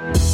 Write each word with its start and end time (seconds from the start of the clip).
Bye. 0.00 0.29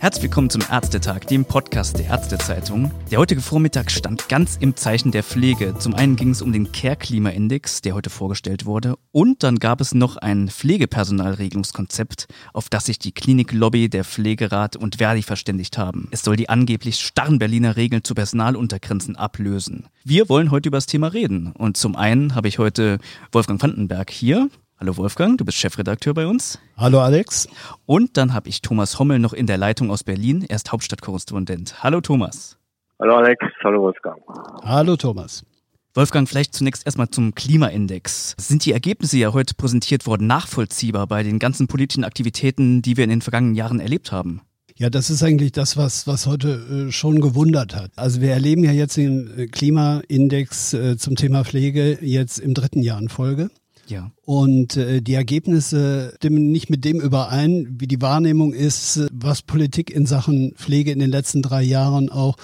Herzlich 0.00 0.22
willkommen 0.22 0.48
zum 0.48 0.62
Ärztetag, 0.62 1.26
dem 1.26 1.44
Podcast 1.44 1.98
der 1.98 2.06
Ärztezeitung. 2.06 2.90
Der 3.10 3.18
heutige 3.18 3.42
Vormittag 3.42 3.90
stand 3.90 4.30
ganz 4.30 4.56
im 4.56 4.74
Zeichen 4.74 5.12
der 5.12 5.22
Pflege. 5.22 5.74
Zum 5.78 5.94
einen 5.94 6.16
ging 6.16 6.30
es 6.30 6.40
um 6.40 6.54
den 6.54 6.72
Care-Klima-Index, 6.72 7.82
der 7.82 7.92
heute 7.92 8.08
vorgestellt 8.08 8.64
wurde. 8.64 8.94
Und 9.12 9.42
dann 9.42 9.58
gab 9.58 9.82
es 9.82 9.92
noch 9.92 10.16
ein 10.16 10.48
Pflegepersonalregelungskonzept, 10.48 12.28
auf 12.54 12.70
das 12.70 12.86
sich 12.86 12.98
die 12.98 13.12
Kliniklobby, 13.12 13.90
der 13.90 14.04
Pflegerat 14.04 14.74
und 14.74 14.96
Verdi 14.96 15.20
verständigt 15.20 15.76
haben. 15.76 16.08
Es 16.12 16.22
soll 16.22 16.36
die 16.36 16.48
angeblich 16.48 16.98
starren 16.98 17.38
Berliner 17.38 17.76
Regeln 17.76 18.02
zu 18.02 18.14
Personaluntergrenzen 18.14 19.16
ablösen. 19.16 19.88
Wir 20.02 20.30
wollen 20.30 20.50
heute 20.50 20.70
über 20.70 20.78
das 20.78 20.86
Thema 20.86 21.08
reden. 21.08 21.52
Und 21.52 21.76
zum 21.76 21.94
einen 21.94 22.34
habe 22.34 22.48
ich 22.48 22.58
heute 22.58 23.00
Wolfgang 23.32 23.62
Vandenberg 23.62 24.10
hier. 24.10 24.48
Hallo 24.80 24.96
Wolfgang, 24.96 25.36
du 25.36 25.44
bist 25.44 25.58
Chefredakteur 25.58 26.14
bei 26.14 26.26
uns. 26.26 26.58
Hallo 26.74 27.00
Alex. 27.00 27.46
Und 27.84 28.16
dann 28.16 28.32
habe 28.32 28.48
ich 28.48 28.62
Thomas 28.62 28.98
Hommel 28.98 29.18
noch 29.18 29.34
in 29.34 29.46
der 29.46 29.58
Leitung 29.58 29.90
aus 29.90 30.04
Berlin. 30.04 30.42
Er 30.48 30.56
ist 30.56 30.72
Hauptstadtkorrespondent. 30.72 31.82
Hallo 31.82 32.00
Thomas. 32.00 32.56
Hallo 32.98 33.16
Alex, 33.16 33.44
hallo 33.62 33.82
Wolfgang. 33.82 34.18
Hallo 34.64 34.96
Thomas. 34.96 35.44
Wolfgang, 35.92 36.26
vielleicht 36.26 36.54
zunächst 36.54 36.86
erstmal 36.86 37.10
zum 37.10 37.34
Klimaindex. 37.34 38.34
Sind 38.38 38.64
die 38.64 38.72
Ergebnisse 38.72 39.18
ja 39.18 39.34
heute 39.34 39.52
präsentiert 39.54 40.06
worden 40.06 40.26
nachvollziehbar 40.26 41.06
bei 41.06 41.24
den 41.24 41.38
ganzen 41.38 41.68
politischen 41.68 42.02
Aktivitäten, 42.04 42.80
die 42.80 42.96
wir 42.96 43.04
in 43.04 43.10
den 43.10 43.20
vergangenen 43.20 43.56
Jahren 43.56 43.80
erlebt 43.80 44.12
haben? 44.12 44.40
Ja, 44.76 44.88
das 44.88 45.10
ist 45.10 45.22
eigentlich 45.22 45.52
das, 45.52 45.76
was, 45.76 46.06
was 46.06 46.26
heute 46.26 46.86
äh, 46.88 46.90
schon 46.90 47.20
gewundert 47.20 47.76
hat. 47.76 47.90
Also 47.96 48.22
wir 48.22 48.30
erleben 48.30 48.64
ja 48.64 48.72
jetzt 48.72 48.96
den 48.96 49.30
äh, 49.36 49.46
Klimaindex 49.46 50.72
äh, 50.72 50.96
zum 50.96 51.16
Thema 51.16 51.44
Pflege 51.44 51.98
jetzt 52.00 52.38
im 52.38 52.54
dritten 52.54 52.80
Jahr 52.80 52.98
in 52.98 53.10
Folge. 53.10 53.50
Ja. 53.90 54.12
Und 54.24 54.76
äh, 54.76 55.02
die 55.02 55.14
Ergebnisse 55.14 56.12
stimmen 56.16 56.52
nicht 56.52 56.70
mit 56.70 56.84
dem 56.84 57.00
überein, 57.00 57.76
wie 57.78 57.88
die 57.88 58.00
Wahrnehmung 58.00 58.52
ist, 58.52 59.08
was 59.12 59.42
Politik 59.42 59.90
in 59.90 60.06
Sachen 60.06 60.54
Pflege 60.54 60.92
in 60.92 61.00
den 61.00 61.10
letzten 61.10 61.42
drei 61.42 61.62
Jahren 61.62 62.08
auch 62.08 62.36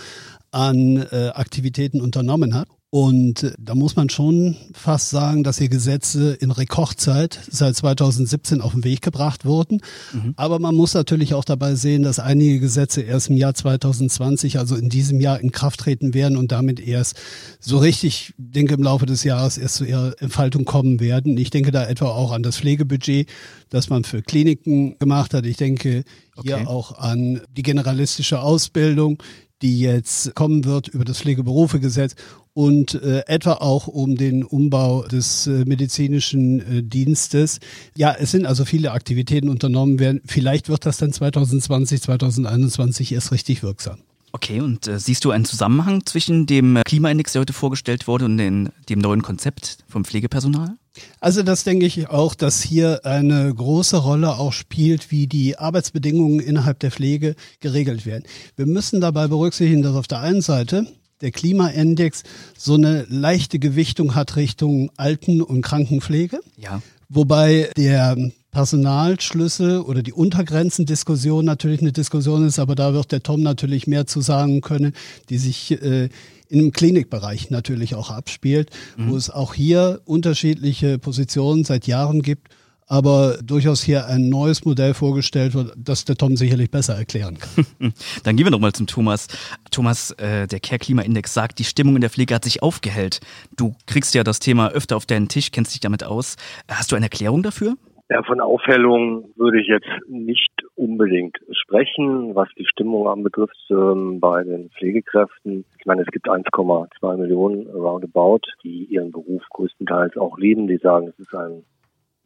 an 0.50 0.96
äh, 0.96 1.30
Aktivitäten 1.34 2.00
unternommen 2.00 2.54
hat. 2.54 2.68
Und 2.96 3.42
äh, 3.42 3.52
da 3.58 3.74
muss 3.74 3.94
man 3.94 4.08
schon 4.08 4.56
fast 4.72 5.10
sagen, 5.10 5.44
dass 5.44 5.58
hier 5.58 5.68
Gesetze 5.68 6.32
in 6.32 6.50
Rekordzeit 6.50 7.38
seit 7.50 7.76
2017 7.76 8.62
auf 8.62 8.72
den 8.72 8.84
Weg 8.84 9.02
gebracht 9.02 9.44
wurden. 9.44 9.82
Mhm. 10.14 10.32
Aber 10.36 10.58
man 10.60 10.74
muss 10.74 10.94
natürlich 10.94 11.34
auch 11.34 11.44
dabei 11.44 11.74
sehen, 11.74 12.02
dass 12.04 12.18
einige 12.18 12.58
Gesetze 12.58 13.02
erst 13.02 13.28
im 13.28 13.36
Jahr 13.36 13.52
2020, 13.52 14.58
also 14.58 14.76
in 14.76 14.88
diesem 14.88 15.20
Jahr, 15.20 15.38
in 15.40 15.52
Kraft 15.52 15.80
treten 15.80 16.14
werden 16.14 16.38
und 16.38 16.52
damit 16.52 16.80
erst 16.80 17.20
so 17.60 17.76
richtig, 17.76 18.32
denke 18.38 18.72
im 18.72 18.82
Laufe 18.82 19.04
des 19.04 19.24
Jahres 19.24 19.58
erst 19.58 19.74
zu 19.74 19.84
ihrer 19.84 20.14
Entfaltung 20.22 20.64
kommen 20.64 20.98
werden. 20.98 21.36
Ich 21.36 21.50
denke 21.50 21.72
da 21.72 21.86
etwa 21.86 22.06
auch 22.06 22.32
an 22.32 22.42
das 22.42 22.56
Pflegebudget, 22.56 23.28
das 23.68 23.90
man 23.90 24.04
für 24.04 24.22
Kliniken 24.22 24.98
gemacht 24.98 25.34
hat. 25.34 25.44
Ich 25.44 25.58
denke 25.58 26.02
hier 26.42 26.56
okay. 26.56 26.66
auch 26.66 26.98
an 26.98 27.42
die 27.54 27.62
generalistische 27.62 28.40
Ausbildung 28.40 29.22
die 29.62 29.80
jetzt 29.80 30.34
kommen 30.34 30.64
wird 30.64 30.88
über 30.88 31.04
das 31.04 31.20
Pflegeberufegesetz 31.20 32.14
und 32.56 32.94
äh, 32.94 33.22
etwa 33.26 33.52
auch 33.52 33.86
um 33.86 34.16
den 34.16 34.42
Umbau 34.42 35.02
des 35.02 35.46
äh, 35.46 35.66
medizinischen 35.66 36.60
äh, 36.60 36.82
Dienstes. 36.82 37.60
Ja, 37.96 38.16
es 38.18 38.30
sind 38.30 38.46
also 38.46 38.64
viele 38.64 38.92
Aktivitäten 38.92 39.50
unternommen 39.50 39.98
werden. 39.98 40.22
Vielleicht 40.24 40.70
wird 40.70 40.86
das 40.86 40.96
dann 40.96 41.12
2020, 41.12 42.00
2021 42.00 43.12
erst 43.12 43.30
richtig 43.30 43.62
wirksam. 43.62 43.98
Okay, 44.32 44.62
und 44.62 44.88
äh, 44.88 44.98
siehst 44.98 45.26
du 45.26 45.32
einen 45.32 45.44
Zusammenhang 45.44 46.06
zwischen 46.06 46.46
dem 46.46 46.76
äh, 46.76 46.82
Klimaindex, 46.86 47.32
der 47.32 47.40
heute 47.40 47.52
vorgestellt 47.52 48.08
wurde, 48.08 48.24
und 48.24 48.38
den, 48.38 48.70
dem 48.88 49.00
neuen 49.00 49.20
Konzept 49.20 49.78
vom 49.86 50.06
Pflegepersonal? 50.06 50.76
Also 51.20 51.42
das 51.42 51.62
denke 51.62 51.84
ich 51.84 52.08
auch, 52.08 52.34
dass 52.34 52.62
hier 52.62 53.04
eine 53.04 53.54
große 53.54 53.98
Rolle 53.98 54.38
auch 54.38 54.54
spielt, 54.54 55.10
wie 55.10 55.26
die 55.26 55.58
Arbeitsbedingungen 55.58 56.40
innerhalb 56.40 56.78
der 56.78 56.90
Pflege 56.90 57.36
geregelt 57.60 58.06
werden. 58.06 58.24
Wir 58.56 58.64
müssen 58.64 59.02
dabei 59.02 59.28
berücksichtigen, 59.28 59.82
dass 59.82 59.94
auf 59.94 60.06
der 60.06 60.20
einen 60.20 60.40
Seite 60.40 60.86
der 61.20 61.30
Klimaindex 61.30 62.22
so 62.56 62.74
eine 62.74 63.06
leichte 63.08 63.58
Gewichtung 63.58 64.14
hat 64.14 64.36
Richtung 64.36 64.90
Alten- 64.96 65.42
und 65.42 65.62
Krankenpflege. 65.62 66.40
Ja. 66.56 66.82
Wobei 67.08 67.70
der 67.76 68.16
Personalschlüssel 68.50 69.80
oder 69.80 70.02
die 70.02 70.12
Untergrenzendiskussion 70.12 71.44
natürlich 71.44 71.80
eine 71.80 71.92
Diskussion 71.92 72.46
ist, 72.46 72.58
aber 72.58 72.74
da 72.74 72.94
wird 72.94 73.12
der 73.12 73.22
Tom 73.22 73.42
natürlich 73.42 73.86
mehr 73.86 74.06
zu 74.06 74.20
sagen 74.20 74.60
können, 74.60 74.92
die 75.28 75.38
sich 75.38 75.70
äh, 75.82 76.08
im 76.48 76.72
Klinikbereich 76.72 77.50
natürlich 77.50 77.94
auch 77.94 78.10
abspielt, 78.10 78.70
mhm. 78.96 79.10
wo 79.10 79.16
es 79.16 79.30
auch 79.30 79.54
hier 79.54 80.00
unterschiedliche 80.04 80.98
Positionen 80.98 81.64
seit 81.64 81.86
Jahren 81.86 82.22
gibt 82.22 82.48
aber 82.86 83.38
durchaus 83.42 83.82
hier 83.82 84.06
ein 84.06 84.28
neues 84.28 84.64
Modell 84.64 84.94
vorgestellt 84.94 85.54
wird, 85.54 85.72
das 85.76 86.04
der 86.04 86.16
Tom 86.16 86.36
sicherlich 86.36 86.70
besser 86.70 86.94
erklären 86.94 87.38
kann. 87.38 87.66
Dann 88.24 88.36
gehen 88.36 88.46
wir 88.46 88.50
nochmal 88.50 88.72
zum 88.72 88.86
Thomas. 88.86 89.28
Thomas, 89.70 90.12
äh, 90.12 90.46
der 90.46 90.60
Care-Klima-Index 90.60 91.34
sagt, 91.34 91.58
die 91.58 91.64
Stimmung 91.64 91.96
in 91.96 92.00
der 92.00 92.10
Pflege 92.10 92.34
hat 92.34 92.44
sich 92.44 92.62
aufgehellt. 92.62 93.20
Du 93.56 93.74
kriegst 93.86 94.14
ja 94.14 94.22
das 94.22 94.38
Thema 94.38 94.70
öfter 94.70 94.96
auf 94.96 95.06
deinen 95.06 95.28
Tisch, 95.28 95.50
kennst 95.50 95.74
dich 95.74 95.80
damit 95.80 96.04
aus. 96.04 96.36
Hast 96.68 96.92
du 96.92 96.96
eine 96.96 97.06
Erklärung 97.06 97.42
dafür? 97.42 97.76
Ja, 98.08 98.22
von 98.22 98.40
Aufhellung 98.40 99.30
würde 99.34 99.60
ich 99.60 99.66
jetzt 99.66 99.88
nicht 100.06 100.52
unbedingt 100.76 101.38
sprechen, 101.50 102.36
was 102.36 102.48
die 102.56 102.66
Stimmung 102.66 103.08
anbetrifft 103.08 103.56
ähm, 103.68 104.20
bei 104.20 104.44
den 104.44 104.70
Pflegekräften. 104.70 105.64
Ich 105.80 105.86
meine, 105.86 106.02
es 106.02 106.08
gibt 106.12 106.28
1,2 106.28 107.16
Millionen 107.16 107.66
roundabout, 107.66 108.42
die 108.62 108.84
ihren 108.84 109.10
Beruf 109.10 109.42
größtenteils 109.50 110.16
auch 110.18 110.38
lieben. 110.38 110.68
Die 110.68 110.76
sagen, 110.76 111.08
es 111.08 111.18
ist 111.18 111.34
ein 111.34 111.64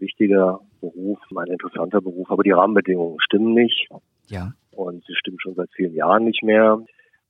wichtiger 0.01 0.61
Beruf, 0.81 1.19
ein 1.37 1.53
interessanter 1.53 2.01
Beruf, 2.01 2.31
aber 2.31 2.43
die 2.43 2.53
Rahmenbedingungen 2.53 3.19
stimmen 3.21 3.55
nicht. 3.55 3.89
Ja. 4.29 4.53
Und 4.73 5.05
sie 5.07 5.15
stimmen 5.15 5.39
schon 5.41 5.55
seit 5.55 5.71
vielen 5.75 5.95
Jahren 5.95 6.25
nicht 6.25 6.43
mehr. 6.43 6.81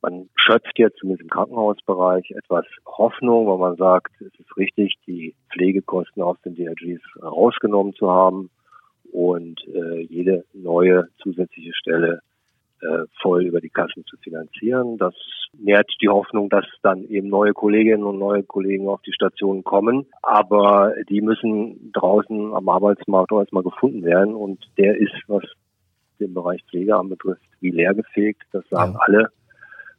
Man 0.03 0.31
schöpft 0.34 0.78
jetzt 0.78 0.98
zumindest 0.98 1.22
im 1.22 1.30
Krankenhausbereich 1.30 2.30
etwas 2.30 2.64
Hoffnung, 2.86 3.47
weil 3.47 3.59
man 3.59 3.76
sagt, 3.76 4.12
es 4.20 4.38
ist 4.38 4.56
richtig, 4.56 4.94
die 5.06 5.34
Pflegekosten 5.53 6.22
aus 6.22 6.41
den 6.42 6.54
DRGs 6.54 7.03
rausgenommen 7.22 7.92
zu 7.94 8.10
haben 8.10 8.50
und 9.12 9.60
äh, 9.69 10.03
jede 10.03 10.44
neue 10.54 11.09
zusätzliche 11.22 11.75
Stelle 11.75 12.20
voll 13.20 13.44
über 13.44 13.60
die 13.60 13.68
Kassen 13.68 14.04
zu 14.06 14.16
finanzieren. 14.18 14.98
Das 14.98 15.14
nährt 15.58 15.91
die 16.00 16.08
Hoffnung, 16.08 16.48
dass 16.48 16.64
dann 16.82 17.04
eben 17.04 17.28
neue 17.28 17.52
Kolleginnen 17.52 18.04
und 18.04 18.18
neue 18.18 18.42
Kollegen 18.42 18.88
auf 18.88 19.02
die 19.02 19.12
Stationen 19.12 19.64
kommen. 19.64 20.06
Aber 20.22 20.94
die 21.08 21.20
müssen 21.20 21.92
draußen 21.92 22.54
am 22.54 22.68
Arbeitsmarkt 22.68 23.32
auch 23.32 23.41
erstmal 23.41 23.62
gefunden 23.62 24.04
werden. 24.04 24.34
Und 24.34 24.64
der 24.78 24.96
ist, 24.96 25.14
was 25.26 25.42
den 26.20 26.34
Bereich 26.34 26.62
Pflege 26.70 26.96
anbetrifft, 26.96 27.42
wie 27.60 27.70
leergefegt. 27.70 28.42
Das 28.52 28.68
sagen 28.68 28.92
ja. 28.92 28.98
alle. 29.00 29.28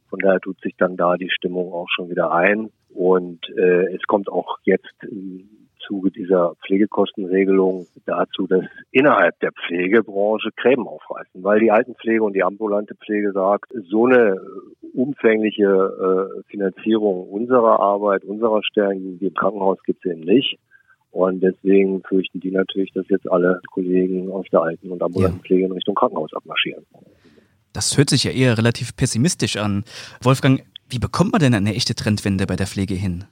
Von 0.08 0.18
daher 0.20 0.40
tut 0.40 0.60
sich 0.60 0.74
dann 0.76 0.96
da 0.96 1.16
die 1.16 1.30
Stimmung 1.30 1.72
auch 1.72 1.88
schon 1.88 2.10
wieder 2.10 2.32
ein. 2.32 2.70
Und 2.90 3.48
äh, 3.56 3.94
es 3.94 4.02
kommt 4.02 4.28
auch 4.28 4.58
jetzt 4.64 4.92
im 5.02 5.61
Zuge 5.86 6.10
dieser 6.10 6.54
Pflegekostenregelung 6.66 7.86
dazu, 8.06 8.46
dass 8.46 8.64
innerhalb 8.90 9.38
der 9.40 9.52
Pflegebranche 9.52 10.50
Gräben 10.56 10.86
aufreißen, 10.86 11.42
weil 11.42 11.60
die 11.60 11.70
Altenpflege 11.70 12.22
und 12.22 12.34
die 12.34 12.42
ambulante 12.42 12.94
Pflege 12.94 13.32
sagt, 13.32 13.72
so 13.88 14.06
eine 14.06 14.40
umfängliche 14.94 15.64
äh, 15.64 16.42
Finanzierung 16.50 17.28
unserer 17.28 17.80
Arbeit, 17.80 18.24
unserer 18.24 18.62
Stellen, 18.62 19.18
die 19.18 19.26
im 19.26 19.34
Krankenhaus 19.34 19.78
gibt 19.84 20.04
es 20.04 20.12
eben 20.12 20.20
nicht. 20.20 20.58
Und 21.10 21.42
deswegen 21.42 22.02
fürchten 22.08 22.40
die 22.40 22.50
natürlich, 22.50 22.90
dass 22.92 23.06
jetzt 23.08 23.30
alle 23.30 23.60
Kollegen 23.70 24.30
aus 24.32 24.46
der 24.50 24.62
Alten- 24.62 24.90
und 24.90 25.02
ambulanten 25.02 25.40
ja. 25.40 25.46
Pflege 25.46 25.66
in 25.66 25.72
Richtung 25.72 25.94
Krankenhaus 25.94 26.32
abmarschieren. 26.32 26.86
Das 27.74 27.96
hört 27.98 28.10
sich 28.10 28.24
ja 28.24 28.30
eher 28.30 28.56
relativ 28.56 28.96
pessimistisch 28.96 29.56
an. 29.56 29.84
Wolfgang, 30.22 30.62
wie 30.88 30.98
bekommt 30.98 31.32
man 31.32 31.40
denn 31.40 31.54
eine 31.54 31.74
echte 31.74 31.94
Trendwende 31.94 32.46
bei 32.46 32.56
der 32.56 32.66
Pflege 32.66 32.94
hin? 32.94 33.24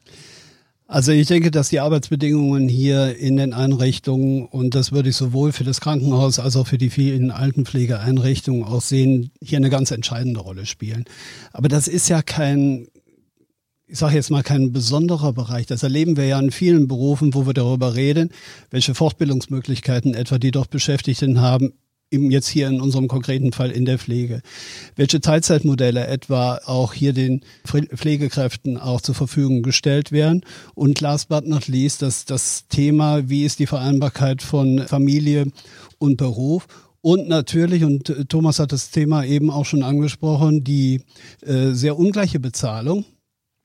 Also 0.91 1.13
ich 1.13 1.29
denke, 1.29 1.53
dass 1.53 1.69
die 1.69 1.79
Arbeitsbedingungen 1.79 2.69
hier 2.69 3.17
in 3.17 3.37
den 3.37 3.55
Einrichtungen, 3.55 4.45
und 4.47 4.75
das 4.75 4.91
würde 4.91 5.11
ich 5.11 5.15
sowohl 5.15 5.53
für 5.53 5.63
das 5.63 5.81
Krankenhaus 5.81 6.41
als 6.41 6.57
auch 6.57 6.67
für 6.67 6.79
die 6.79 6.91
vielen 6.91 7.31
Altenpflegeeinrichtungen 7.31 8.65
auch 8.65 8.81
sehen, 8.81 9.31
hier 9.41 9.59
eine 9.59 9.71
ganz 9.71 9.93
entscheidende 9.93 10.41
Rolle 10.41 10.67
spielen. 10.67 11.05
Aber 11.53 11.69
das 11.69 11.87
ist 11.87 12.09
ja 12.09 12.23
kein, 12.23 12.89
ich 13.87 14.01
sage 14.01 14.17
jetzt 14.17 14.33
mal, 14.33 14.43
kein 14.43 14.73
besonderer 14.73 15.33
Bereich. 15.33 15.67
Das 15.67 15.85
erleben 15.85 16.17
wir 16.17 16.27
ja 16.27 16.41
in 16.41 16.51
vielen 16.51 16.89
Berufen, 16.89 17.35
wo 17.35 17.47
wir 17.47 17.55
darüber 17.55 17.95
reden, 17.95 18.31
welche 18.71 18.97
Fortbildungsmöglichkeiten 18.97 20.15
etwa 20.15 20.41
die 20.41 20.51
dort 20.51 20.71
Beschäftigten 20.71 21.41
haben 21.41 21.73
eben 22.11 22.31
jetzt 22.31 22.49
hier 22.49 22.69
in 22.69 22.81
unserem 22.81 23.09
konkreten 23.09 23.53
Fall 23.53 23.71
in 23.71 23.85
der 23.85 23.99
Pflege. 23.99 24.43
Welche 24.97 25.21
Teilzeitmodelle 25.21 26.07
etwa 26.07 26.61
auch 26.67 26.93
hier 26.93 27.13
den 27.13 27.43
Pflegekräften 27.65 28.77
auch 28.77 29.01
zur 29.01 29.15
Verfügung 29.15 29.63
gestellt 29.63 30.13
werden. 30.13 30.45
Und 30.75 31.01
last 31.01 31.29
but 31.29 31.47
not 31.47 31.69
least, 31.69 32.03
das, 32.03 32.25
das 32.25 32.67
Thema, 32.69 33.29
wie 33.29 33.45
ist 33.45 33.59
die 33.59 33.67
Vereinbarkeit 33.67 34.43
von 34.43 34.87
Familie 34.89 35.47
und 35.99 36.17
Beruf. 36.17 36.67
Und 37.03 37.29
natürlich, 37.29 37.85
und 37.85 38.11
äh, 38.11 38.25
Thomas 38.27 38.59
hat 38.59 38.73
das 38.73 38.91
Thema 38.91 39.25
eben 39.25 39.51
auch 39.51 39.65
schon 39.65 39.83
angesprochen, 39.83 40.65
die 40.65 41.03
äh, 41.41 41.71
sehr 41.71 41.99
ungleiche 41.99 42.41
Bezahlung 42.41 43.05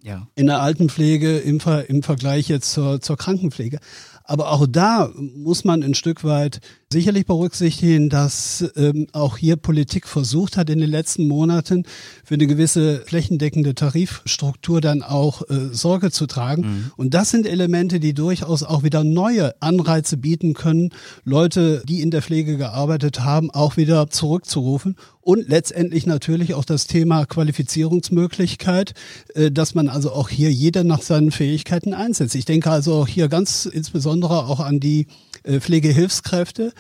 Ja. 0.02 0.28
In 0.36 0.46
der 0.46 0.62
Altenpflege 0.62 1.40
im, 1.40 1.60
Ver 1.60 1.90
im 1.90 2.04
Vergleich 2.04 2.48
jetzt 2.48 2.72
zur, 2.72 3.02
zur 3.02 3.18
Krankenpflege. 3.18 3.80
Aber 4.28 4.52
auch 4.52 4.66
da 4.68 5.12
muss 5.16 5.64
man 5.64 5.84
ein 5.84 5.94
Stück 5.94 6.24
weit 6.24 6.60
sicherlich 6.92 7.26
berücksichtigen, 7.26 8.10
dass 8.10 8.64
ähm, 8.76 9.08
auch 9.12 9.38
hier 9.38 9.56
Politik 9.58 10.08
versucht 10.08 10.56
hat 10.56 10.70
in 10.70 10.80
den 10.80 10.90
letzten 10.90 11.28
Monaten 11.28 11.84
für 12.24 12.36
eine 12.36 12.48
gewisse 12.48 13.02
flächendeckende 13.06 13.76
Tarifstruktur 13.76 14.82
dann 14.82 15.04
auch 15.04 15.42
äh, 15.50 15.74
Sorge 15.74 16.12
zu 16.12 16.26
tragen. 16.26 16.62
Mhm. 16.62 16.92
Und 16.96 17.14
das 17.14 17.32
sind 17.32 17.48
Elemente, 17.48 18.00
die 18.00 18.14
durchaus 18.14 18.64
auch 18.64 18.84
wieder 18.84 19.04
neue 19.04 19.62
Anreize 19.62 20.18
bieten 20.18 20.54
können, 20.54 20.92
Leute, 21.24 21.84
die 21.86 22.02
in 22.02 22.12
der 22.12 22.22
Pflege 22.22 22.56
gearbeitet 22.58 23.22
haben, 23.22 23.52
auch 23.52 23.78
wieder 23.78 24.10
zurückzurufen. 24.10 24.96
Und 25.20 25.50
letztendlich 25.50 26.06
natürlich 26.06 26.54
auch 26.54 26.66
das 26.66 26.86
Thema 26.86 27.26
Qualifizierungsmöglichkeit, 27.26 28.94
äh, 29.34 29.52
dass 29.52 29.76
man 29.76 29.90
also 29.90 30.12
auch 30.12 30.30
hier 30.30 30.52
jeder 30.52 30.84
nach 30.84 31.02
seinen 31.02 31.32
Fähigkeiten 31.32 31.94
einsetzt. 31.94 32.36
Ich 32.36 32.46
denke 32.46 32.72
also 32.72 32.94
auch 32.94 33.08
hier 33.08 33.28
ganz 33.28 33.66
insbesondere 33.66 34.15
auch 34.24 34.60
an 34.60 34.80
die 34.80 35.08
äh, 35.44 35.60
Pflegehilfskräfte, 35.60 36.74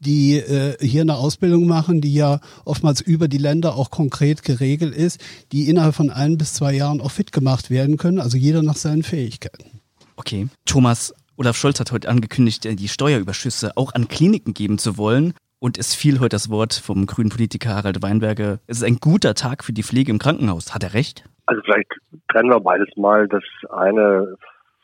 die 0.00 0.36
äh, 0.36 0.76
hier 0.80 1.02
eine 1.02 1.16
Ausbildung 1.16 1.66
machen, 1.66 2.00
die 2.00 2.14
ja 2.14 2.40
oftmals 2.64 3.00
über 3.00 3.28
die 3.28 3.38
Länder 3.38 3.76
auch 3.76 3.90
konkret 3.90 4.42
geregelt 4.42 4.94
ist, 4.94 5.20
die 5.52 5.68
innerhalb 5.68 5.94
von 5.94 6.10
ein 6.10 6.38
bis 6.38 6.54
zwei 6.54 6.74
Jahren 6.74 7.00
auch 7.00 7.10
fit 7.10 7.32
gemacht 7.32 7.70
werden 7.70 7.96
können, 7.96 8.20
also 8.20 8.36
jeder 8.36 8.62
nach 8.62 8.76
seinen 8.76 9.02
Fähigkeiten. 9.02 9.80
Okay, 10.16 10.48
Thomas, 10.64 11.14
Olaf 11.36 11.56
Scholz 11.56 11.80
hat 11.80 11.90
heute 11.92 12.08
angekündigt, 12.08 12.64
die 12.64 12.88
Steuerüberschüsse 12.88 13.76
auch 13.76 13.94
an 13.94 14.08
Kliniken 14.08 14.54
geben 14.54 14.78
zu 14.78 14.98
wollen. 14.98 15.34
Und 15.58 15.78
es 15.78 15.94
fiel 15.94 16.18
heute 16.18 16.30
das 16.30 16.50
Wort 16.50 16.74
vom 16.74 17.06
grünen 17.06 17.30
Politiker 17.30 17.76
Harald 17.76 18.02
Weinberger. 18.02 18.58
Es 18.66 18.78
ist 18.78 18.84
ein 18.84 18.96
guter 18.96 19.34
Tag 19.34 19.62
für 19.62 19.72
die 19.72 19.84
Pflege 19.84 20.10
im 20.10 20.18
Krankenhaus. 20.18 20.74
Hat 20.74 20.82
er 20.82 20.92
recht? 20.92 21.24
Also 21.46 21.62
vielleicht 21.64 21.88
trennen 22.32 22.50
wir 22.50 22.60
beides 22.60 22.88
mal. 22.96 23.28
Das 23.28 23.44
eine 23.70 24.36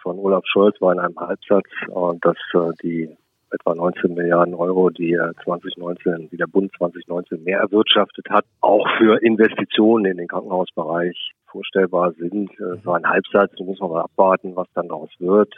von 0.09 0.19
Olaf 0.21 0.45
Scholz 0.47 0.81
war 0.81 0.95
in 0.95 1.01
einem 1.01 1.19
Halbsatz 1.19 1.67
dass 2.23 2.37
äh, 2.55 2.73
die 2.83 3.15
etwa 3.51 3.75
19 3.75 4.15
Milliarden 4.15 4.55
Euro, 4.55 4.89
die 4.89 5.19
2019, 5.45 6.31
die 6.31 6.37
der 6.39 6.47
Bund 6.47 6.71
2019 6.79 7.45
mehr 7.45 7.61
erwirtschaftet 7.61 8.27
hat, 8.31 8.47
auch 8.63 8.87
für 8.97 9.23
Investitionen 9.23 10.07
in 10.07 10.17
den 10.17 10.29
Krankenhausbereich 10.29 11.33
vorstellbar 11.47 12.13
sind. 12.13 12.51
Das 12.59 12.85
war 12.87 12.97
ein 12.97 13.09
Halbsatz, 13.09 13.53
da 13.59 13.65
muss 13.65 13.81
man 13.81 13.91
mal 13.91 14.03
abwarten, 14.03 14.57
was 14.57 14.67
dann 14.75 14.89
daraus 14.89 15.11
wird. 15.19 15.53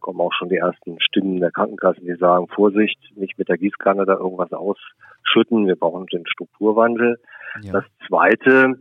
Kommen 0.00 0.20
auch 0.20 0.32
schon 0.32 0.50
die 0.50 0.56
ersten 0.56 1.00
Stimmen 1.00 1.40
der 1.40 1.50
Krankenkassen, 1.50 2.04
die 2.04 2.16
sagen, 2.16 2.48
Vorsicht, 2.48 2.98
nicht 3.16 3.38
mit 3.38 3.48
der 3.48 3.58
Gießkanne 3.58 4.04
da 4.04 4.14
irgendwas 4.14 4.52
ausschütten, 4.52 5.66
wir 5.66 5.76
brauchen 5.76 6.06
den 6.06 6.26
Strukturwandel. 6.26 7.18
Ja. 7.62 7.72
Das 7.72 7.84
Zweite, 8.06 8.76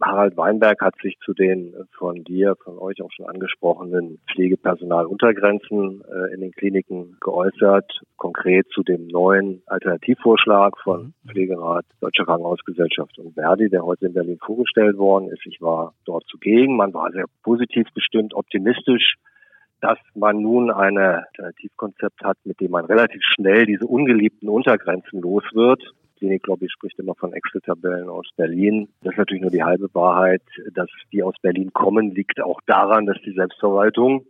Harald 0.00 0.36
Weinberg 0.36 0.80
hat 0.80 0.94
sich 1.02 1.18
zu 1.24 1.34
den 1.34 1.74
von 1.96 2.24
dir, 2.24 2.56
von 2.62 2.78
euch 2.78 3.02
auch 3.02 3.10
schon 3.12 3.26
angesprochenen 3.26 4.18
Pflegepersonaluntergrenzen 4.32 6.02
äh, 6.02 6.34
in 6.34 6.40
den 6.40 6.52
Kliniken 6.52 7.16
geäußert, 7.20 8.00
konkret 8.16 8.66
zu 8.72 8.82
dem 8.82 9.08
neuen 9.08 9.62
Alternativvorschlag 9.66 10.78
von 10.82 11.14
mhm. 11.24 11.30
Pflegerat 11.30 11.84
Deutsche 12.00 12.24
Krankenhausgesellschaft 12.24 13.18
und 13.18 13.34
Verdi, 13.34 13.68
der 13.68 13.84
heute 13.84 14.06
in 14.06 14.14
Berlin 14.14 14.38
vorgestellt 14.44 14.96
worden 14.96 15.28
ist. 15.28 15.44
Ich 15.46 15.60
war 15.60 15.94
dort 16.04 16.24
zugegen. 16.28 16.76
Man 16.76 16.94
war 16.94 17.10
sehr 17.12 17.26
positiv 17.42 17.86
bestimmt, 17.94 18.34
optimistisch, 18.34 19.16
dass 19.80 19.98
man 20.14 20.40
nun 20.40 20.70
ein 20.70 20.98
Alternativkonzept 20.98 22.22
hat, 22.22 22.38
mit 22.44 22.60
dem 22.60 22.70
man 22.70 22.84
relativ 22.86 23.22
schnell 23.22 23.66
diese 23.66 23.86
ungeliebten 23.86 24.48
Untergrenzen 24.48 25.20
los 25.20 25.44
wird 25.52 25.82
Kliniklobby 26.18 26.68
spricht 26.68 26.98
immer 26.98 27.14
von 27.14 27.32
Excel-Tabellen 27.32 28.08
aus 28.08 28.28
Berlin. 28.36 28.88
Das 29.02 29.12
ist 29.12 29.18
natürlich 29.18 29.42
nur 29.42 29.50
die 29.50 29.62
halbe 29.62 29.88
Wahrheit. 29.94 30.42
Dass 30.72 30.90
die 31.12 31.22
aus 31.22 31.34
Berlin 31.42 31.72
kommen, 31.72 32.14
liegt 32.14 32.40
auch 32.40 32.60
daran, 32.66 33.06
dass 33.06 33.18
die 33.24 33.32
Selbstverwaltung 33.32 34.26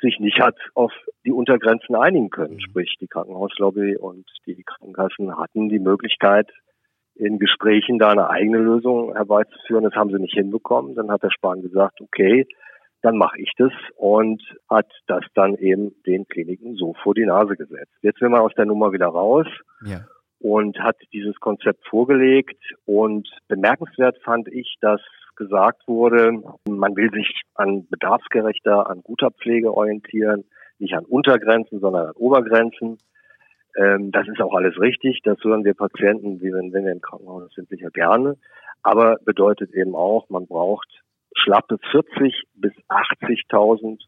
sich 0.00 0.20
nicht 0.20 0.38
hat 0.40 0.56
auf 0.74 0.92
die 1.24 1.32
Untergrenzen 1.32 1.96
einigen 1.96 2.30
können. 2.30 2.60
Sprich, 2.60 2.96
die 3.00 3.06
Krankenhauslobby 3.06 3.96
und 3.96 4.26
die 4.46 4.62
Krankenkassen 4.62 5.36
hatten 5.38 5.68
die 5.68 5.78
Möglichkeit, 5.78 6.50
in 7.14 7.38
Gesprächen 7.38 7.98
da 7.98 8.10
eine 8.10 8.28
eigene 8.28 8.58
Lösung 8.58 9.14
herbeizuführen. 9.14 9.84
Das 9.84 9.94
haben 9.94 10.10
sie 10.10 10.20
nicht 10.20 10.34
hinbekommen. 10.34 10.94
Dann 10.94 11.10
hat 11.10 11.22
der 11.22 11.30
Spahn 11.30 11.62
gesagt, 11.62 12.00
okay, 12.00 12.46
dann 13.02 13.16
mache 13.16 13.40
ich 13.40 13.52
das 13.56 13.72
und 13.96 14.42
hat 14.68 14.90
das 15.06 15.24
dann 15.34 15.54
eben 15.54 15.94
den 16.06 16.26
Kliniken 16.26 16.74
so 16.74 16.94
vor 17.02 17.14
die 17.14 17.26
Nase 17.26 17.56
gesetzt. 17.56 17.92
Jetzt 18.02 18.20
will 18.20 18.30
man 18.30 18.40
aus 18.40 18.52
der 18.56 18.66
Nummer 18.66 18.92
wieder 18.92 19.06
raus. 19.06 19.46
Ja 19.86 20.04
und 20.40 20.78
hat 20.78 20.96
dieses 21.12 21.38
Konzept 21.40 21.86
vorgelegt. 21.88 22.60
Und 22.84 23.28
bemerkenswert 23.48 24.18
fand 24.22 24.48
ich, 24.48 24.76
dass 24.80 25.00
gesagt 25.36 25.86
wurde, 25.88 26.42
man 26.68 26.96
will 26.96 27.10
sich 27.10 27.42
an 27.54 27.86
bedarfsgerechter, 27.88 28.88
an 28.88 29.02
guter 29.02 29.30
Pflege 29.30 29.72
orientieren, 29.72 30.44
nicht 30.78 30.94
an 30.94 31.04
Untergrenzen, 31.04 31.80
sondern 31.80 32.08
an 32.08 32.16
Obergrenzen. 32.16 32.98
Ähm, 33.76 34.12
das 34.12 34.28
ist 34.28 34.40
auch 34.40 34.54
alles 34.54 34.78
richtig. 34.80 35.20
Das 35.24 35.38
hören 35.42 35.64
wir 35.64 35.74
Patienten, 35.74 36.40
wie 36.40 36.52
wenn, 36.52 36.72
wenn 36.72 36.84
wir 36.84 36.92
im 36.92 37.00
Krankenhaus 37.00 37.52
sind, 37.54 37.68
sicher 37.68 37.90
gerne. 37.90 38.36
Aber 38.82 39.16
bedeutet 39.24 39.72
eben 39.72 39.94
auch, 39.94 40.28
man 40.28 40.46
braucht 40.46 40.88
schlappe 41.34 41.78
40 41.90 42.44
bis 42.54 42.72
80.000 42.88 44.00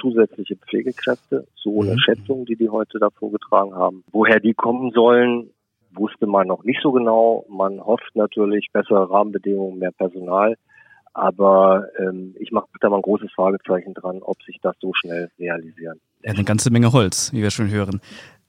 zusätzliche 0.00 0.56
Pflegekräfte, 0.56 1.46
so 1.56 1.82
eine 1.82 1.92
mhm. 1.92 1.98
Schätzung, 1.98 2.44
die 2.44 2.56
die 2.56 2.68
heute 2.68 2.98
da 2.98 3.10
vorgetragen 3.10 3.74
haben. 3.74 4.04
Woher 4.12 4.38
die 4.38 4.54
kommen 4.54 4.92
sollen, 4.92 5.50
wusste 5.98 6.26
man 6.26 6.46
noch 6.46 6.64
nicht 6.64 6.80
so 6.82 6.92
genau. 6.92 7.44
Man 7.48 7.80
hofft 7.80 8.14
natürlich 8.14 8.68
bessere 8.72 9.10
Rahmenbedingungen, 9.10 9.78
mehr 9.78 9.92
Personal. 9.92 10.56
Aber 11.14 11.86
ähm, 11.98 12.34
ich 12.38 12.52
mache 12.52 12.66
da 12.80 12.88
mal 12.88 12.96
ein 12.96 13.02
großes 13.02 13.32
Fragezeichen 13.34 13.94
dran, 13.94 14.22
ob 14.22 14.40
sich 14.42 14.58
das 14.62 14.76
so 14.80 14.92
schnell 14.94 15.30
realisieren. 15.38 16.00
Ja, 16.22 16.32
eine 16.32 16.44
ganze 16.44 16.70
Menge 16.70 16.92
Holz, 16.92 17.32
wie 17.32 17.42
wir 17.42 17.50
schon 17.50 17.70
hören. 17.70 18.00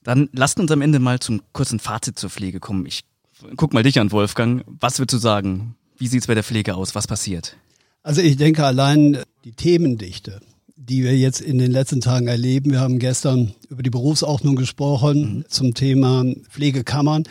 Dann 0.04 0.30
lasst 0.34 0.60
uns 0.60 0.72
am 0.72 0.82
Ende 0.82 1.00
mal 1.00 1.20
zum 1.20 1.42
kurzen 1.52 1.80
Fazit 1.80 2.20
zur 2.20 2.30
Pflege 2.30 2.60
kommen. 2.60 2.86
Ich 2.86 3.04
guck 3.58 3.74
mal 3.74 3.84
dich 3.84 4.00
an, 4.00 4.12
Wolfgang. 4.12 4.64
Was 4.68 5.00
würdest 5.00 5.14
du 5.14 5.18
sagen? 5.18 5.76
Wie 5.98 6.08
sieht 6.08 6.22
es 6.22 6.28
bei 6.28 6.36
der 6.36 6.44
Pflege 6.44 6.76
aus? 6.76 6.96
Was 6.96 7.08
passiert? 7.08 7.58
Also 8.04 8.22
ich 8.22 8.38
denke 8.38 8.66
allein 8.66 9.18
die 9.44 9.52
Themendichte, 9.52 10.40
die 10.90 11.04
wir 11.04 11.16
jetzt 11.16 11.40
in 11.40 11.60
den 11.60 11.72
letzten 11.72 12.02
Tagen 12.02 12.28
erleben. 12.28 12.72
Wir 12.72 12.80
haben 12.80 12.98
gestern 12.98 13.54
über 13.70 13.84
die 13.84 13.92
Berufsordnung 13.92 14.56
gesprochen 14.56 15.38
mhm. 15.38 15.46
zum 15.48 15.74
Thema 15.76 16.26
Pflegekammern. 16.50 17.24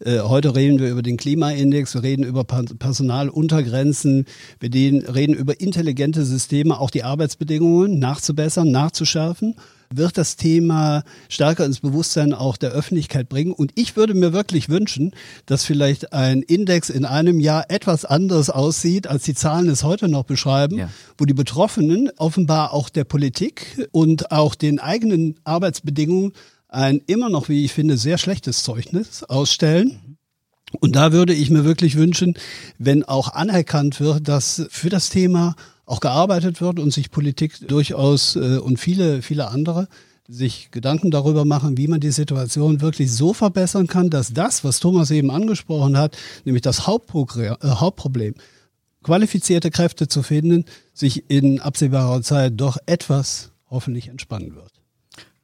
Äh, 0.00 0.20
heute 0.20 0.54
reden 0.54 0.78
wir 0.78 0.90
über 0.90 1.02
den 1.02 1.16
Klimaindex, 1.16 1.94
wir 1.94 2.02
reden 2.02 2.24
über 2.24 2.44
Personaluntergrenzen, 2.44 4.26
wir 4.60 4.70
reden 5.14 5.34
über 5.34 5.58
intelligente 5.60 6.24
Systeme, 6.26 6.78
auch 6.78 6.90
die 6.90 7.04
Arbeitsbedingungen 7.04 7.98
nachzubessern, 7.98 8.70
nachzuschärfen 8.70 9.54
wird 9.90 10.18
das 10.18 10.36
Thema 10.36 11.02
stärker 11.28 11.64
ins 11.64 11.80
Bewusstsein 11.80 12.32
auch 12.32 12.56
der 12.56 12.70
Öffentlichkeit 12.70 13.28
bringen. 13.28 13.52
Und 13.52 13.72
ich 13.74 13.96
würde 13.96 14.14
mir 14.14 14.32
wirklich 14.32 14.68
wünschen, 14.68 15.12
dass 15.46 15.64
vielleicht 15.64 16.12
ein 16.12 16.42
Index 16.42 16.90
in 16.90 17.04
einem 17.04 17.40
Jahr 17.40 17.70
etwas 17.70 18.04
anders 18.04 18.50
aussieht, 18.50 19.06
als 19.06 19.24
die 19.24 19.34
Zahlen 19.34 19.68
es 19.68 19.84
heute 19.84 20.08
noch 20.08 20.24
beschreiben, 20.24 20.78
ja. 20.78 20.90
wo 21.18 21.24
die 21.24 21.34
Betroffenen 21.34 22.10
offenbar 22.16 22.72
auch 22.72 22.88
der 22.88 23.04
Politik 23.04 23.88
und 23.92 24.32
auch 24.32 24.54
den 24.54 24.78
eigenen 24.78 25.38
Arbeitsbedingungen 25.44 26.32
ein 26.68 27.00
immer 27.06 27.30
noch, 27.30 27.48
wie 27.48 27.64
ich 27.64 27.72
finde, 27.72 27.96
sehr 27.96 28.18
schlechtes 28.18 28.62
Zeugnis 28.62 29.22
ausstellen. 29.24 30.16
Und 30.80 30.96
da 30.96 31.12
würde 31.12 31.32
ich 31.32 31.50
mir 31.50 31.64
wirklich 31.64 31.96
wünschen, 31.96 32.34
wenn 32.78 33.04
auch 33.04 33.32
anerkannt 33.32 34.00
wird, 34.00 34.28
dass 34.28 34.66
für 34.70 34.90
das 34.90 35.10
Thema 35.10 35.54
auch 35.86 36.00
gearbeitet 36.00 36.60
wird 36.60 36.78
und 36.78 36.92
sich 36.92 37.10
Politik 37.10 37.66
durchaus 37.66 38.36
äh, 38.36 38.58
und 38.58 38.78
viele, 38.78 39.22
viele 39.22 39.48
andere 39.48 39.88
sich 40.28 40.70
Gedanken 40.72 41.12
darüber 41.12 41.44
machen, 41.44 41.78
wie 41.78 41.86
man 41.86 42.00
die 42.00 42.10
Situation 42.10 42.80
wirklich 42.80 43.12
so 43.12 43.32
verbessern 43.32 43.86
kann, 43.86 44.10
dass 44.10 44.32
das, 44.32 44.64
was 44.64 44.80
Thomas 44.80 45.12
eben 45.12 45.30
angesprochen 45.30 45.96
hat, 45.96 46.16
nämlich 46.44 46.62
das 46.62 46.86
Hauptproblem, 46.86 47.56
äh, 47.62 47.68
Hauptproblem 47.68 48.34
qualifizierte 49.04 49.70
Kräfte 49.70 50.08
zu 50.08 50.24
finden, 50.24 50.64
sich 50.92 51.30
in 51.30 51.60
absehbarer 51.60 52.22
Zeit 52.22 52.54
doch 52.56 52.76
etwas 52.86 53.52
hoffentlich 53.70 54.08
entspannen 54.08 54.56
wird. 54.56 54.72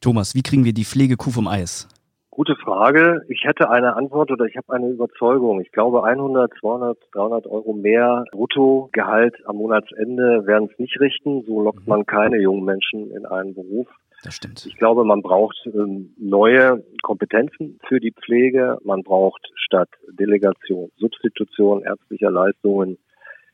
Thomas, 0.00 0.34
wie 0.34 0.42
kriegen 0.42 0.64
wir 0.64 0.72
die 0.72 0.84
Pflegekuh 0.84 1.30
vom 1.30 1.46
Eis? 1.46 1.86
Gute 2.34 2.56
Frage. 2.56 3.20
Ich 3.28 3.44
hätte 3.44 3.68
eine 3.68 3.94
Antwort 3.94 4.30
oder 4.30 4.46
ich 4.46 4.56
habe 4.56 4.72
eine 4.72 4.88
Überzeugung. 4.88 5.60
Ich 5.60 5.70
glaube, 5.70 6.04
100, 6.04 6.50
200, 6.60 6.96
300 7.12 7.46
Euro 7.46 7.74
mehr 7.74 8.24
Bruttogehalt 8.32 9.36
am 9.44 9.56
Monatsende 9.56 10.46
werden 10.46 10.70
es 10.72 10.78
nicht 10.78 10.98
richten. 10.98 11.42
So 11.42 11.60
lockt 11.60 11.86
man 11.86 12.06
keine 12.06 12.40
jungen 12.40 12.64
Menschen 12.64 13.10
in 13.10 13.26
einen 13.26 13.52
Beruf. 13.52 13.86
Das 14.24 14.36
stimmt. 14.36 14.64
Ich 14.64 14.78
glaube, 14.78 15.04
man 15.04 15.20
braucht 15.20 15.58
ähm, 15.66 16.14
neue 16.16 16.82
Kompetenzen 17.02 17.78
für 17.86 18.00
die 18.00 18.12
Pflege. 18.12 18.78
Man 18.82 19.02
braucht 19.02 19.46
statt 19.56 19.90
Delegation 20.18 20.90
Substitution 20.96 21.82
ärztlicher 21.82 22.30
Leistungen. 22.30 22.96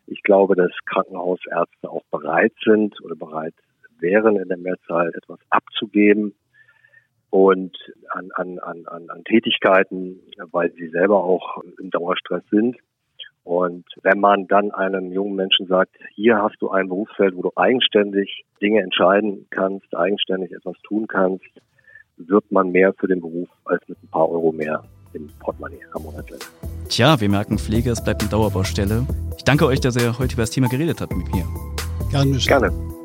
Ich 0.07 0.23
glaube, 0.23 0.55
dass 0.55 0.71
Krankenhausärzte 0.87 1.91
auch 1.91 2.05
bereit 2.13 2.55
sind 2.65 2.95
oder 3.03 3.17
bereit 3.17 3.55
wären, 3.99 4.37
in 4.37 4.47
der 4.47 4.57
Mehrzahl 4.57 5.09
etwas 5.17 5.41
abzugeben 5.51 6.33
und 7.31 7.77
an, 8.11 8.31
an, 8.35 8.59
an, 8.59 8.87
an, 8.87 9.11
an 9.11 9.25
Tätigkeiten, 9.25 10.21
weil 10.51 10.73
sie 10.73 10.89
selber 10.89 11.23
auch 11.23 11.63
im 11.81 11.91
Dauerstress 11.91 12.43
sind. 12.51 12.77
Und 13.45 13.87
wenn 14.03 14.21
man 14.21 14.47
dann 14.47 14.71
einem 14.73 15.11
jungen 15.11 15.35
Menschen 15.35 15.67
sagt, 15.69 15.97
hier 16.15 16.37
hast 16.37 16.57
du 16.61 16.71
ein 16.71 16.89
Berufsfeld, 16.89 17.35
wo 17.35 17.43
du 17.43 17.51
eigenständig 17.57 18.45
Dinge 18.61 18.83
entscheiden 18.83 19.47
kannst, 19.51 19.95
eigenständig 19.97 20.53
etwas 20.53 20.77
tun 20.87 21.07
kannst, 21.07 21.47
wird 22.19 22.51
man 22.51 22.71
mehr 22.71 22.93
für 22.95 23.07
den 23.07 23.21
Beruf 23.21 23.49
als 23.65 23.87
mit 23.89 24.03
ein 24.03 24.09
paar 24.09 24.29
Euro 24.29 24.53
mehr 24.53 24.83
im 25.15 25.31
Portemonnaie 25.41 25.81
am 25.95 26.03
Monat 26.03 26.27
Tja, 26.89 27.21
wir 27.21 27.29
merken, 27.29 27.59
Pflege, 27.59 27.91
es 27.91 28.03
bleibt 28.03 28.23
eine 28.23 28.31
Dauerbaustelle. 28.31 29.07
Ich 29.37 29.45
danke 29.45 29.67
euch, 29.67 29.81
dass 29.81 29.97
ihr 29.97 30.19
heute 30.19 30.35
über 30.35 30.43
das 30.43 30.51
Thema 30.51 30.69
geredet 30.69 31.01
habt 31.01 31.17
mit 31.17 31.33
mir. 31.33 31.45
Gerne. 32.11 32.37
Gerne. 32.39 32.98